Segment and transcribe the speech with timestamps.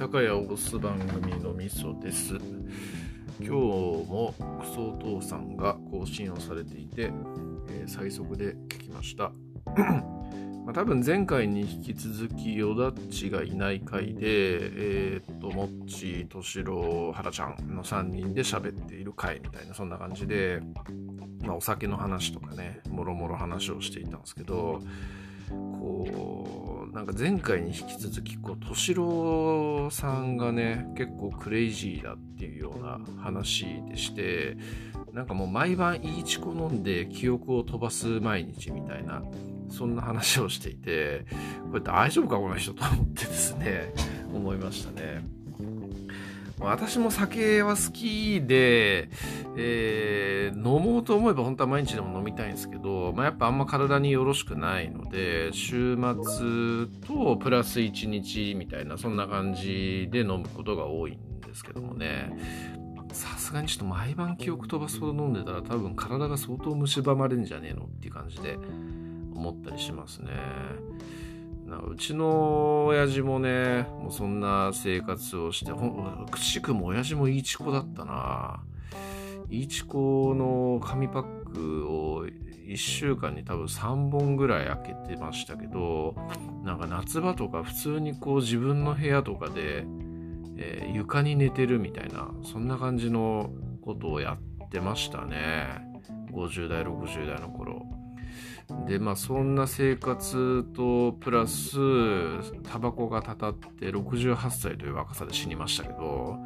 [0.00, 2.38] 高谷オス番組のみそです。
[3.38, 7.12] 今日もクソお父さんが更新をされていて、
[7.68, 9.30] えー、最速で聞きました。
[10.64, 20.62] まあ、多分前回に引き続きよだっちがいない回で、えー、っと、もっち、としろ、はらちゃんの3人で喋っている回みたいな、そんな感じで、
[21.44, 24.80] まあ、お酒の話とかね、もろもろ話をしていたんですけど、
[25.50, 34.56] こう、なんか前回に引き続き、こう、敏郎さんがね、結構クレイジーだっていうような話でして、
[35.12, 39.22] なんかもう毎晩いいチコ飲んで記憶を飛ばす毎日みたいな、
[39.70, 41.26] そんな話をしていて、
[41.70, 43.92] これ大丈夫かこの人と思ってですね、
[44.34, 45.39] 思いましたね。
[46.60, 49.08] 私も酒は好きで、
[49.56, 62.30] えー、飲もうと思えば本当は毎日でも飲みたいんですけど、まあ、やっぱあんま体によろしくないので、週末とプラス1日みたいな、そんな感じで飲むことが多いんですけどもね。
[63.12, 68.56] さすがにちょっと毎晩記憶飛ばすほど飲んでたら多分体が相当蝕まれるんじゃねえのっていう感じで
[69.34, 70.30] 思ったりしますね。
[71.78, 75.72] うちの親父もね、もうそんな生活をして、
[76.30, 78.62] くしくも親父もいいチコだったな。
[79.48, 86.14] いいチコの紙パックを1週間に多分3本ぐらい開けてましたけど、
[86.64, 89.84] なんか夏場とか普通にこう自分の部屋とかで、
[90.56, 93.50] えー、床に寝てるみたいな、そんな感じの
[93.82, 95.90] ことをやってましたね。
[96.32, 97.99] 50代、60代の頃。
[98.86, 101.78] でまあそんな生活とプラス
[102.62, 106.38] タバコがたたって68歳という若さで死にましたけど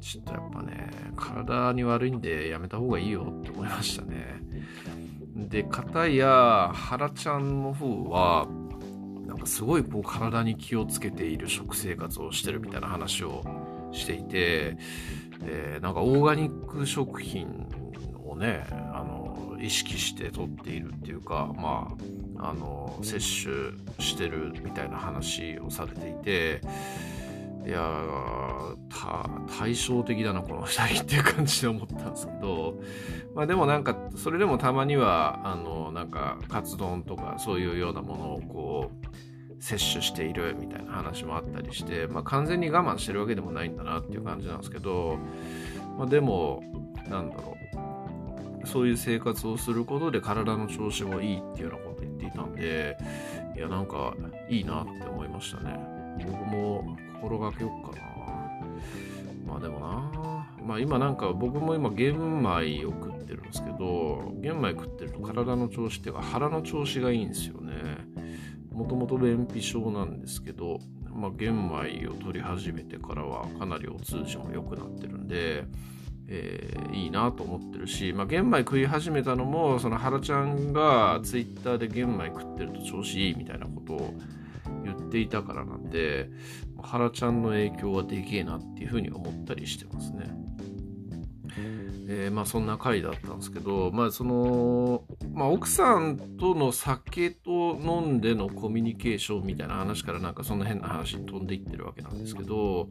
[0.00, 4.40] ちょっとやっぱね体に悪いんでやめた方がいいよって思いましたね。
[5.36, 8.46] で片や原ちゃんの方は
[9.26, 13.44] なんかすごいこう体に気をつけている食生活をしてるみたいな話を
[13.92, 14.76] していて、
[15.44, 17.66] えー、なんかオーガニック食品
[18.24, 19.19] をねあの
[19.60, 21.96] 意識して取っているっていうかま
[22.38, 23.12] ああの摂
[23.44, 26.60] 取してるみたいな話をされていて
[27.66, 28.02] いや
[29.58, 32.80] 対照的だなこの2人っていう感じで思ったんですけど
[33.34, 45.18] まあでもなんかそれでもたまにはあのなんかカツ丼とかそういうようなものをこう摂取しているみたいな話もあったりして、まあ、完全に我慢してるわけでもないんだなっていう感じなんですけど、
[45.98, 46.62] まあ、でも
[47.08, 47.56] なんだろ
[47.86, 47.89] う。
[48.64, 52.96] そういう生活をすることで体の調子もいいっていうようなこと言っていたんで、
[53.56, 54.14] いや、なんか
[54.48, 55.78] いいなって思いましたね。
[56.26, 58.10] 僕も心がけよっかな。
[59.46, 67.72] まあでもな、まあ今なんか僕も今玄米を食ってるんですけど、玄米食ってると体の調子っていうか腹の調子がいいんですよね。
[68.70, 70.78] もともと便秘症なんですけど、
[71.12, 75.64] まあ、玄米を取り始めてからはかなりお通じも良くなってるんで、
[76.32, 84.14] えー、いいなと思ってるし、まあ、玄米食い始めたのもその原ちゃんがツイッターで玄米食ってると調子いいみたいなことを
[84.84, 86.30] 言っていたからなんで
[86.80, 90.26] 原ちゃんの影響はでけえなっていうふうに思ったりしてますね。
[92.12, 102.88] えー、まあそんな回だったんですけど、まあその、まあ奥さんとの酒と飲んでのコミュニケーションみたいな話からなんかそんな変な話に飛んでいってるわけなんですけど、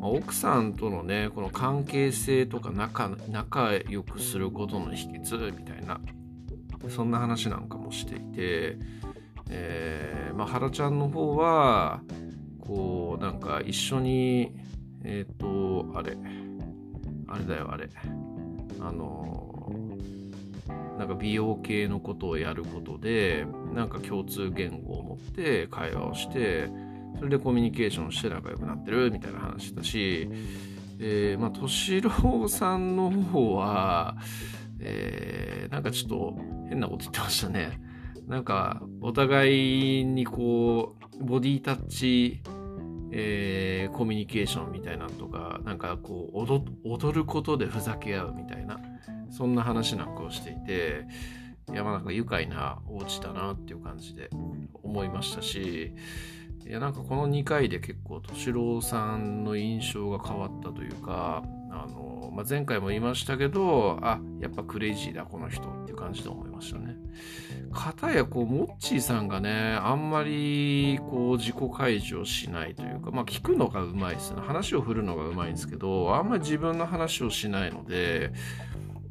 [0.00, 6.00] まあ、奥さんとのね、この関係性とか仲、仲良くすることの秘訣みたいな、
[6.88, 8.78] そんな話なんかもしていて、
[9.50, 12.00] えー、まあ原ちゃんの方は、
[12.60, 14.54] こうなんか一緒に、
[15.04, 16.16] えっ、ー、と、あれ、
[17.28, 17.90] あれだよあれ。
[18.80, 19.72] あの
[20.98, 26.70] なんか美容系のことをやることでなんか共通言語を持って会話をして
[27.18, 30.28] それでコミュニケーションして仲良くなってるみたいな話だし、
[30.98, 34.16] えー、まあ敏郎さんの方は、
[34.80, 36.38] えー、なんかちょっと
[36.68, 37.80] 変なこと言ってましたね。
[38.26, 42.40] なんかお互いにこうボディタッチ
[43.10, 48.80] えー、コミュニケーションみたいなのとか、なんかこう踊、踊ることでふざけ合うみたいな、
[49.30, 51.06] そんな話なんかをしていて、
[51.72, 54.30] 山中、愉快なお家だなっていう感じで
[54.82, 55.92] 思いましたし、
[56.66, 61.44] いや、なんかこの2回で結構、敏郎さんの印象が変わったというか、
[61.82, 66.96] あの、まあ、前回も言いましたけど、あ、やっぱクレイジーだ、この人っていう感じで思いましたね。
[67.72, 78.32] かたやこうモッチーさんがねあんまりこう自己開示をしないというかまあ聞くのがうまいですね話を振るのがうまいんですけどあんまり自分の話をしないので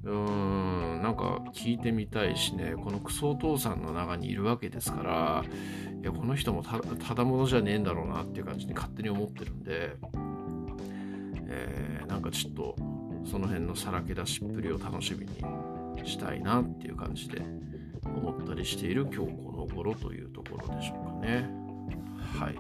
[0.04, 5.44] うーんなんか聞いてみたいしねこのクソお父さんの中にいるわけですから
[6.02, 9.96] いやこの人もただものじゃねえんだろうなっていう感じに勝手に思ってるんで
[11.56, 12.76] えー、なんかちょっと
[13.26, 17.42] その辺のさらけ出しっぷりを楽しみにしたいなっていう感じで
[18.04, 21.50] 思ったりしている今日この頃というところでしょうかね。
[22.40, 22.56] はい。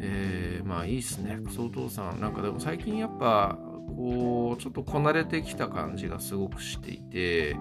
[0.00, 1.38] えー、まあいいっすね。
[1.44, 2.20] クソお父さん。
[2.20, 3.58] なんかでも最近やっぱ、
[3.96, 7.56] こう、ちょっとこなれてきた感じがすごくしていて、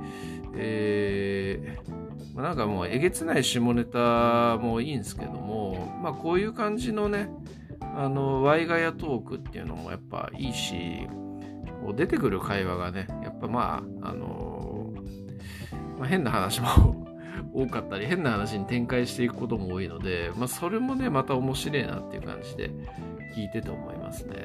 [0.56, 7.30] えー、ま、なんかもうえげつない下ネタもいいんですけども、まあこういう感じのね、
[7.96, 11.08] あの、ワイガヤトークっていうのもやっぱいいし、
[11.84, 14.94] こう出てくる会話がね、やっぱまあ、あの
[15.98, 17.08] まあ、変な話も
[17.54, 22.72] 多かったり、変な話に展開していくことも多いので、まあ、それもね、また面白いなっていう感じで
[23.36, 24.36] 聞いてて思いますね。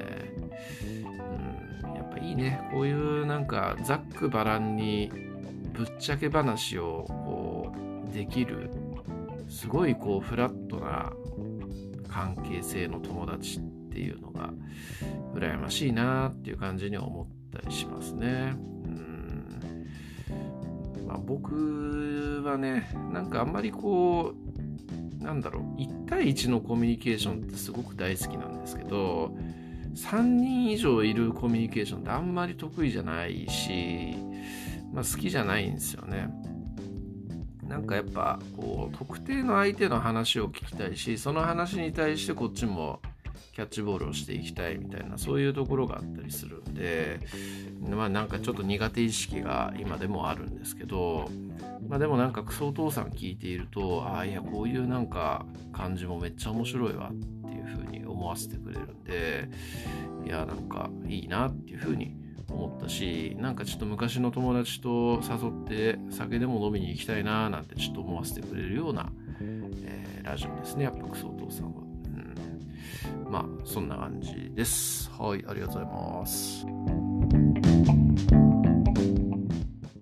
[1.85, 2.69] うん、やっぱいいね。
[2.73, 5.11] こういうなんか、ざっくばらんに
[5.73, 7.73] ぶっちゃけ話をこ
[8.11, 8.71] うできる、
[9.49, 11.13] すごいこうフラットな
[12.17, 13.61] 関係性の友達っ
[13.93, 14.51] ていうのが
[15.35, 18.55] 羨ましいなっていう感じに思ったりしますね。
[18.87, 19.87] うん
[21.07, 24.33] まあ、僕はねなんかあんまりこ
[25.21, 29.37] うなんだろう1対1のコミュニケーションってすごく大好きなんですけど
[29.95, 34.17] 3人以上いるコミュニケーションってあんまり得意じゃないし、
[34.91, 36.31] まあ、好きじゃないんですよね。
[37.69, 43.01] なんかやっぱこう特定の相手の話を聞きたいしその話に対してこっちも
[43.55, 47.21] キャッチボールをしていきたいみたいなそういうところがあったりするんで
[47.89, 51.31] まあなんかちょっと苦手意識が今でもあるんですけど
[51.89, 59.49] まあでもなんかクソお父さん聞いているとああいやこういうなんか感じもめっちゃ面白いわっていう風に思わせてくれるんで
[60.27, 62.15] いやなんかいいなっていう風に
[62.49, 69.11] 思ったしなんかちょっと昔の友達と誘って酒でも飲みに行きたいななんてちょっと思わせてくれるような、
[69.41, 71.87] えー、ラジオですねやっぱクソお父さんは。
[73.29, 75.11] まあ、そんな感じです。
[75.19, 77.06] はい、ありがとうございます。